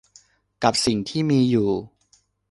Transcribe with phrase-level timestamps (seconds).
[0.63, 1.69] กับสิ่งที่มีอยู่